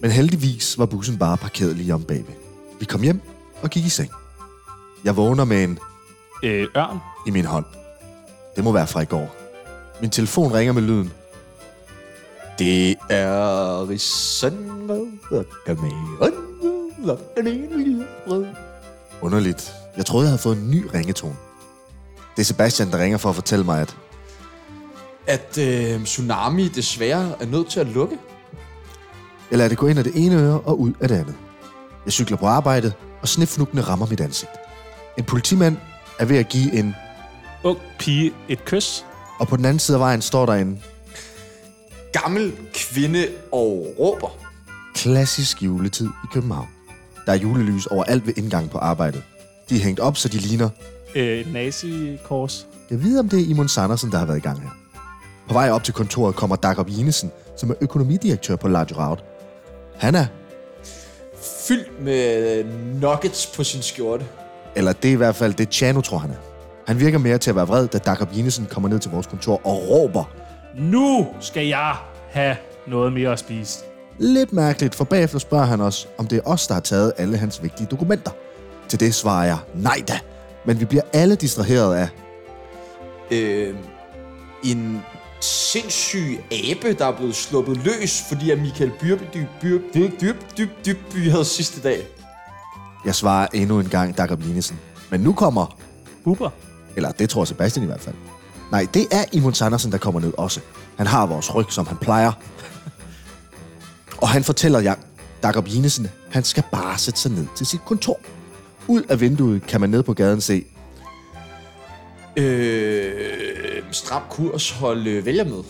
Men 0.00 0.10
heldigvis 0.10 0.78
var 0.78 0.86
bussen 0.86 1.18
bare 1.18 1.36
parkeret 1.36 1.76
lige 1.76 1.94
om 1.94 2.02
bagved. 2.02 2.34
Vi 2.80 2.84
kom 2.84 3.02
hjem 3.02 3.20
og 3.62 3.70
gik 3.70 3.86
i 3.86 3.88
seng. 3.88 4.10
Jeg 5.04 5.16
vågner 5.16 5.44
med 5.44 5.64
en 5.64 5.78
Øh, 6.42 6.68
ørn. 6.76 6.98
i 7.26 7.30
min 7.30 7.44
hånd. 7.44 7.64
Det 8.56 8.64
må 8.64 8.72
være 8.72 8.86
fra 8.86 9.00
i 9.00 9.04
går. 9.04 9.36
Min 10.00 10.10
telefon 10.10 10.52
ringer 10.52 10.72
med 10.72 10.82
lyden. 10.82 11.12
Det 12.58 12.96
er 13.10 13.86
kanelrød. 15.66 16.32
Underligt. 19.22 19.72
Jeg 19.96 20.06
troede, 20.06 20.24
jeg 20.24 20.30
havde 20.30 20.42
fået 20.42 20.56
en 20.56 20.70
ny 20.70 20.86
ringetone. 20.94 21.36
Det 22.36 22.42
er 22.42 22.44
Sebastian, 22.44 22.90
der 22.90 22.98
ringer 22.98 23.18
for 23.18 23.28
at 23.28 23.34
fortælle 23.34 23.64
mig, 23.64 23.80
at 23.80 23.96
At 25.26 25.58
øh, 25.58 26.04
Tsunami 26.04 26.68
desværre 26.68 27.32
er 27.40 27.46
nødt 27.46 27.70
til 27.70 27.80
at 27.80 27.86
lukke. 27.86 28.18
Jeg 29.50 29.58
lader 29.58 29.68
det 29.68 29.78
gå 29.78 29.86
ind 29.86 29.98
af 29.98 30.04
det 30.04 30.12
ene 30.16 30.36
øre 30.36 30.60
og 30.60 30.80
ud 30.80 30.92
af 31.00 31.08
det 31.08 31.14
andet. 31.14 31.34
Jeg 32.04 32.12
cykler 32.12 32.36
på 32.36 32.46
arbejde, 32.46 32.92
og 33.22 33.28
snifnukkene 33.28 33.82
rammer 33.82 34.06
mit 34.06 34.20
ansigt. 34.20 34.50
En 35.18 35.24
politimand 35.24 35.76
er 36.18 36.24
ved 36.24 36.36
at 36.38 36.48
give 36.48 36.72
en, 36.72 36.94
Ung 37.64 37.78
pige 37.98 38.32
et 38.48 38.64
kys. 38.64 39.04
og 39.38 39.48
på 39.48 39.56
den 39.56 39.64
anden 39.64 39.78
side 39.78 39.96
af 39.96 40.00
vejen 40.00 40.22
står 40.22 40.46
der 40.46 40.52
en 40.52 40.82
Gammel 42.12 42.52
kvinde 42.74 43.26
og 43.52 43.86
råber. 43.98 44.36
klassisk 44.94 45.62
juletid 45.62 46.06
i 46.06 46.26
København. 46.32 46.68
Der 47.26 47.32
er 47.32 47.36
julelys 47.36 47.86
overalt 47.86 48.26
ved 48.26 48.34
indgangen 48.36 48.70
på 48.70 48.78
arbejdet. 48.78 49.22
De 49.70 49.76
er 49.76 49.80
hængt 49.80 50.00
op, 50.00 50.16
så 50.16 50.28
de 50.28 50.36
ligner 50.38 50.68
Øh, 51.14 51.52
nazi-kors. 51.52 52.66
Jeg 52.90 53.02
ved, 53.04 53.18
om 53.18 53.28
det 53.28 53.40
er 53.40 53.44
Imon 53.50 53.68
Sandersen, 53.68 54.12
der 54.12 54.18
har 54.18 54.26
været 54.26 54.36
i 54.36 54.40
gang 54.40 54.60
her. 54.62 54.68
På 55.48 55.52
vej 55.54 55.70
op 55.70 55.84
til 55.84 55.94
kontoret 55.94 56.36
kommer 56.36 56.56
Jakob 56.62 56.88
Jinesen, 56.90 57.30
som 57.56 57.70
er 57.70 57.74
økonomidirektør 57.80 58.56
på 58.56 58.68
Large 58.68 58.94
Route. 59.06 59.22
Han 59.98 60.14
er, 60.14 60.26
Fyldt 61.68 62.02
med 62.02 62.64
nuggets 63.00 63.46
på 63.56 63.64
sin 63.64 63.82
skjorte. 63.82 64.24
eller 64.76 64.92
det 64.92 65.08
er 65.08 65.12
i 65.12 65.16
hvert 65.16 65.36
fald 65.36 65.54
det, 65.54 65.72
Chano 65.74 66.00
tror, 66.00 66.18
han 66.18 66.30
er. 66.30 66.34
Han 66.86 67.00
virker 67.00 67.18
mere 67.18 67.38
til 67.38 67.50
at 67.50 67.56
være 67.56 67.66
vred, 67.66 67.88
da 67.88 67.98
Jakob 68.06 68.28
Jinesen 68.36 68.66
kommer 68.70 68.88
ned 68.88 68.98
til 68.98 69.10
vores 69.10 69.26
kontor 69.26 69.60
og 69.66 69.88
råber. 69.90 70.24
Nu 70.74 71.26
skal 71.40 71.66
jeg 71.66 71.94
have 72.30 72.56
noget 72.86 73.12
mere 73.12 73.32
at 73.32 73.38
spise. 73.38 73.78
Lidt 74.18 74.52
mærkeligt, 74.52 74.94
for 74.94 75.04
bagefter 75.04 75.38
spørger 75.38 75.64
han 75.64 75.80
os, 75.80 76.08
om 76.18 76.26
det 76.26 76.36
er 76.38 76.42
os, 76.44 76.66
der 76.66 76.74
har 76.74 76.80
taget 76.80 77.12
alle 77.16 77.36
hans 77.36 77.62
vigtige 77.62 77.86
dokumenter. 77.90 78.30
Til 78.88 79.00
det 79.00 79.14
svarer 79.14 79.44
jeg, 79.46 79.58
nej 79.74 80.02
da. 80.08 80.18
Men 80.64 80.80
vi 80.80 80.84
bliver 80.84 81.02
alle 81.12 81.34
distraheret 81.36 81.94
af, 81.96 82.08
Øh, 83.30 83.74
en 84.64 85.02
sindssyg 85.46 86.38
abe, 86.52 86.92
der 86.92 87.06
er 87.06 87.16
blevet 87.16 87.36
sluppet 87.36 87.76
løs, 87.76 88.22
fordi 88.28 88.50
at 88.50 88.58
Michael 88.60 88.92
Byrby, 89.00 89.22
dyb, 89.34 89.46
dyb, 89.62 89.82
dyb, 89.94 90.20
dyb, 90.20 90.36
dyb, 90.58 90.68
dybby 90.86 91.30
havde 91.30 91.44
sidste 91.44 91.80
dag. 91.82 92.06
jeg 93.04 93.14
svarer 93.14 93.46
endnu 93.54 93.80
en 93.80 93.88
gang 93.88 94.14
Jakob 94.18 94.40
Jinesen. 94.46 94.78
Men 95.10 95.20
nu 95.20 95.32
kommer 95.32 95.76
Bubber. 96.24 96.50
Eller 96.96 97.12
det 97.12 97.30
tror 97.30 97.44
Sebastian 97.44 97.82
i 97.82 97.86
hvert 97.86 98.00
fald. 98.00 98.14
Nej, 98.72 98.86
det 98.94 99.06
er 99.10 99.24
Imon 99.32 99.54
Sandersen, 99.54 99.92
der 99.92 99.98
kommer 99.98 100.20
ned 100.20 100.32
også. 100.38 100.60
Han 100.96 101.06
har 101.06 101.26
vores 101.26 101.54
ryg, 101.54 101.66
som 101.70 101.86
han 101.86 101.96
plejer. 101.96 102.32
Og 104.22 104.28
han 104.28 104.44
fortæller 104.44 104.80
jer, 104.80 104.94
Jakob 105.42 105.68
Jinesen, 105.68 106.08
han 106.30 106.44
skal 106.44 106.64
bare 106.72 106.98
sætte 106.98 107.20
sig 107.20 107.30
ned 107.30 107.46
til 107.56 107.66
sit 107.66 107.80
kontor. 107.84 108.20
Ud 108.88 109.02
af 109.02 109.20
vinduet 109.20 109.66
kan 109.66 109.80
man 109.80 109.90
ned 109.90 110.02
på 110.02 110.12
gaden 110.14 110.40
se, 110.40 110.64
Øh, 112.38 113.55
stram 113.90 114.22
kurs, 114.30 114.70
hold 114.70 115.06
øh, 115.06 115.26
vælger 115.26 115.44
med. 115.44 115.62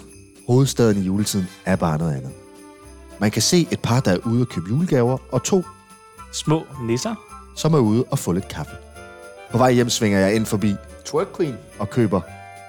hovedstaden 0.47 0.97
i 1.03 1.07
juletiden 1.07 1.47
er 1.65 1.77
bare 1.77 1.99
noget 1.99 2.13
andet. 2.17 2.31
Man 3.21 3.31
kan 3.31 3.43
se 3.43 3.69
et 3.71 3.81
par, 3.81 4.01
der 4.01 4.11
er 4.13 4.19
ude 4.27 4.41
og 4.41 4.49
købe 4.49 4.67
julegaver, 4.71 5.19
og 5.33 5.43
to, 5.43 5.63
Små 6.33 6.63
nisser. 6.83 7.15
som 7.57 7.75
er 7.75 7.79
ude 7.79 8.05
og 8.11 8.19
få 8.19 8.33
lidt 8.33 8.49
kaffe. 8.49 8.73
På 9.51 9.59
vej 9.59 9.73
hjem 9.73 9.89
svinger 9.91 10.19
jeg 10.19 10.35
ind 10.35 10.47
forbi 10.47 10.75
Twerk 11.05 11.37
Queen. 11.37 11.55
og 11.79 11.91
køber. 11.91 12.21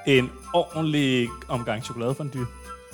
En 0.07 0.29
ordentlig 0.53 1.27
omgang 1.47 1.83
chokoladefondue. 1.83 2.45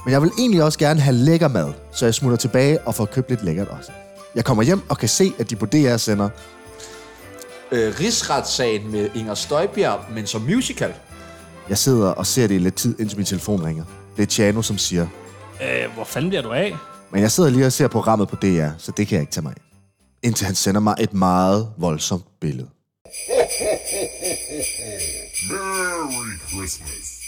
Men 0.05 0.11
jeg 0.11 0.21
vil 0.21 0.31
egentlig 0.37 0.63
også 0.63 0.79
gerne 0.79 0.99
have 0.99 1.15
lækker 1.15 1.47
mad, 1.47 1.73
så 1.93 2.05
jeg 2.05 2.13
smutter 2.13 2.37
tilbage 2.37 2.81
og 2.81 2.95
får 2.95 3.05
købt 3.05 3.29
lidt 3.29 3.43
lækkert 3.43 3.67
også. 3.67 3.91
Jeg 4.35 4.45
kommer 4.45 4.63
hjem 4.63 4.81
og 4.89 4.97
kan 4.97 5.09
se, 5.09 5.33
at 5.39 5.49
de 5.49 5.55
på 5.55 5.65
DR 5.65 5.97
sender 5.97 6.29
Øh, 7.71 7.93
rigsretssagen 7.99 8.91
med 8.91 9.09
Inger 9.15 9.33
Støjbjerg, 9.33 9.99
men 10.11 10.27
som 10.27 10.41
musical. 10.41 10.93
Jeg 11.69 11.77
sidder 11.77 12.09
og 12.09 12.25
ser 12.25 12.47
det 12.47 12.55
i 12.55 12.57
lidt 12.57 12.75
tid, 12.75 12.99
indtil 12.99 13.17
min 13.17 13.25
telefon 13.25 13.63
ringer. 13.65 13.83
Det 14.17 14.23
er 14.23 14.27
Tjano, 14.27 14.61
som 14.61 14.77
siger, 14.77 15.07
Øh, 15.61 15.93
hvor 15.93 16.03
fanden 16.03 16.29
bliver 16.29 16.41
du 16.41 16.51
af? 16.51 16.75
men 17.11 17.21
jeg 17.21 17.31
sidder 17.31 17.49
lige 17.49 17.65
og 17.65 17.71
ser 17.71 17.87
programmet 17.87 18.27
på 18.29 18.35
DR, 18.35 18.67
så 18.77 18.91
det 18.97 19.07
kan 19.07 19.15
jeg 19.15 19.21
ikke 19.21 19.31
tage 19.31 19.43
mig 19.43 19.53
af. 19.57 19.61
Indtil 20.23 20.45
han 20.45 20.55
sender 20.55 20.81
mig 20.81 20.95
et 20.99 21.13
meget 21.13 21.69
voldsomt 21.77 22.25
billede. 22.41 22.67
Merry 25.49 26.37
Christmas. 26.49 27.22